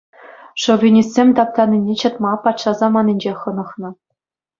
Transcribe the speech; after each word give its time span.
Шовинистсем 0.61 1.27
таптанине 1.37 1.93
чӑтма 2.01 2.33
патша 2.43 2.71
саманинчех 2.79 3.37
хӑнӑхнӑ. 3.41 3.89